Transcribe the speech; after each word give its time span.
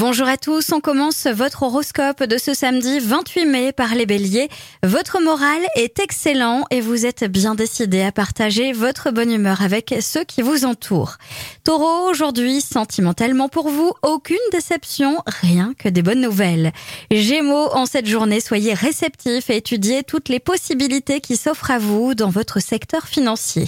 Bonjour 0.00 0.28
à 0.28 0.38
tous, 0.38 0.72
on 0.72 0.80
commence 0.80 1.26
votre 1.26 1.62
horoscope 1.62 2.22
de 2.22 2.38
ce 2.38 2.54
samedi 2.54 3.00
28 3.00 3.44
mai 3.44 3.72
par 3.72 3.94
les 3.94 4.06
béliers. 4.06 4.48
Votre 4.82 5.20
moral 5.20 5.60
est 5.76 5.98
excellent 5.98 6.64
et 6.70 6.80
vous 6.80 7.04
êtes 7.04 7.24
bien 7.24 7.54
décidé 7.54 8.00
à 8.00 8.10
partager 8.10 8.72
votre 8.72 9.10
bonne 9.10 9.30
humeur 9.30 9.60
avec 9.60 9.94
ceux 10.00 10.24
qui 10.24 10.40
vous 10.40 10.64
entourent. 10.64 11.18
Taureau, 11.64 12.08
aujourd'hui, 12.08 12.62
sentimentalement 12.62 13.50
pour 13.50 13.68
vous, 13.68 13.92
aucune 14.00 14.38
déception, 14.52 15.18
rien 15.26 15.74
que 15.76 15.90
des 15.90 16.00
bonnes 16.00 16.22
nouvelles. 16.22 16.72
Gémeaux, 17.10 17.68
en 17.74 17.84
cette 17.84 18.06
journée, 18.06 18.40
soyez 18.40 18.72
réceptifs 18.72 19.50
et 19.50 19.56
étudiez 19.56 20.02
toutes 20.02 20.30
les 20.30 20.40
possibilités 20.40 21.20
qui 21.20 21.36
s'offrent 21.36 21.72
à 21.72 21.78
vous 21.78 22.14
dans 22.14 22.30
votre 22.30 22.60
secteur 22.60 23.06
financier. 23.06 23.66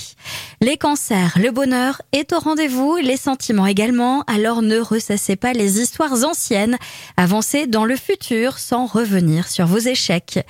Les 0.63 0.79
cancers, 0.79 1.37
le 1.37 1.51
bonheur 1.51 2.01
est 2.13 2.33
au 2.33 2.39
rendez-vous, 2.39 2.97
les 2.97 3.19
sentiments 3.19 3.67
également, 3.67 4.23
alors 4.27 4.63
ne 4.63 4.79
ressassez 4.79 5.37
pas 5.37 5.53
les 5.53 5.79
histoires 5.79 6.22
anciennes, 6.25 6.79
avancez 7.17 7.67
dans 7.67 7.85
le 7.85 7.97
futur 7.97 8.59
sans 8.59 8.87
revenir 8.87 9.49
sur 9.49 9.67
vos 9.67 9.79
échecs. 9.79 10.41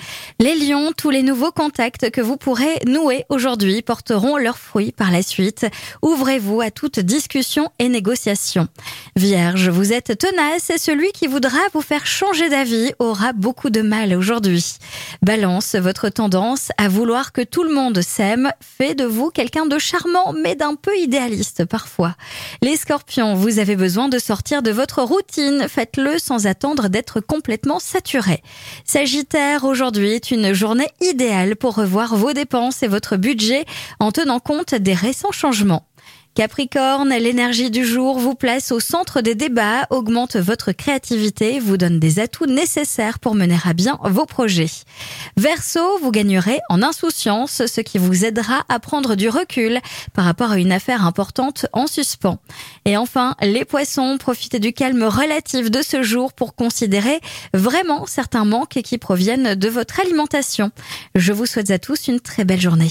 Les 0.41 0.55
lions, 0.55 0.93
tous 0.97 1.11
les 1.11 1.23
nouveaux 1.23 1.53
contacts 1.53 2.11
que 2.11 2.21
vous 2.21 2.37
pourrez 2.37 2.79
nouer 2.87 3.25
aujourd'hui 3.29 3.83
porteront 3.83 4.37
leurs 4.37 4.59
fruits 4.59 4.93
par 4.93 5.11
la 5.11 5.23
suite. 5.23 5.67
Ouvrez-vous 6.03 6.61
à 6.61 6.71
toute 6.71 7.01
discussion 7.01 7.71
et 7.79 7.89
négociation. 7.89 8.69
Vierge, 9.17 9.69
vous 9.69 9.93
êtes 9.93 10.19
tenace 10.19 10.71
et 10.71 10.79
celui 10.79 11.13
qui 11.13 11.27
voudra 11.27 11.59
vous 11.75 11.83
faire 11.83 12.07
changer 12.07 12.49
d'avis 12.49 12.93
aura 12.99 13.33
beaucoup 13.33 13.71
de 13.71 13.83
mal 13.83 14.15
aujourd'hui. 14.15 14.79
Balance, 15.23 15.77
votre 15.77 16.09
tendance 16.09 16.73
à 16.79 16.89
vouloir 16.89 17.31
que 17.31 17.43
tout 17.43 17.63
le 17.63 17.73
monde 17.73 18.01
s'aime 18.01 18.51
fait 18.61 18.97
de 18.97 19.05
vous 19.05 19.31
quelqu'un 19.31 19.67
de 19.67 19.79
charmant 19.79 20.33
mais 20.33 20.57
d'un 20.57 20.75
peu 20.75 20.99
idéaliste 20.99 21.65
parfois. 21.65 22.17
Les 22.61 22.77
scorpions, 22.77 23.35
vous 23.35 23.61
avez 23.61 23.77
besoin 23.77 24.09
de 24.09 24.19
sortir 24.19 24.63
de 24.63 24.73
votre 24.73 25.01
routine 25.03 25.69
faites-le 25.69 26.19
sans 26.19 26.49
attendre 26.49 26.89
d'être 26.89 27.21
complètement 27.21 27.79
saturé. 27.79 28.43
Sagittaire, 28.85 29.63
aujourd'hui 29.63 30.11
est 30.11 30.33
une 30.33 30.53
journée 30.55 30.89
idéale 31.01 31.55
pour 31.55 31.77
revoir 31.77 32.17
vos 32.17 32.33
dépenses 32.33 32.83
et 32.83 32.89
votre 32.89 33.17
budget 33.17 33.65
en 34.01 34.11
tenant 34.11 34.41
compte 34.41 34.75
des 34.75 34.95
récents 34.95 35.31
changements. 35.31 35.87
Capricorne, 36.35 37.11
l'énergie 37.11 37.71
du 37.71 37.85
jour 37.85 38.19
vous 38.19 38.35
place 38.35 38.73
au 38.73 38.81
centre 38.81 39.21
des 39.21 39.35
débats, 39.35 39.87
augmente 39.91 40.37
votre 40.37 40.73
créativité, 40.73 41.61
vous 41.61 41.77
donne 41.77 42.01
des 42.01 42.21
atouts 42.21 42.47
nécessaires 42.47 43.19
pour 43.19 43.35
mener 43.35 43.59
à 43.67 43.75
bien 43.75 43.99
vos 44.03 44.25
projets. 44.25 44.71
Verseau, 45.37 45.99
vous 45.99 46.11
gagnerez 46.11 46.61
en 46.71 46.83
insouciance, 46.83 47.67
ce 47.67 47.83
qui 47.83 47.99
vous 47.99 48.25
aidera 48.25 48.65
à 48.71 48.81
prendre 48.81 49.15
du 49.15 49.29
recul 49.29 49.79
par 50.15 50.25
rapport 50.25 50.53
à 50.53 50.59
une 50.59 50.73
affaire 50.73 51.05
importante 51.05 51.67
en 51.75 51.87
suspens. 51.87 52.39
Et 52.87 52.97
enfin, 52.97 53.37
les 53.43 53.67
poissons, 53.67 54.17
profitez 54.17 54.59
du 54.59 54.73
calme 54.73 55.03
relatif 55.03 55.71
de 55.71 55.83
ce 55.83 56.03
jour 56.03 56.33
pour 56.33 56.55
considérer 56.55 57.21
vraiment 57.53 58.07
certains 58.07 58.47
manques 58.47 58.81
qui 58.83 58.97
proviennent 58.97 59.55
de 59.55 59.69
votre 59.69 60.01
alimentation. 60.01 60.71
Je 61.15 61.35
vous 61.35 61.45
souhaite 61.45 61.71
à 61.71 61.79
tous 61.79 62.09
une 62.09 62.21
très 62.21 62.47
belle 62.47 62.61
journée. 62.61 62.91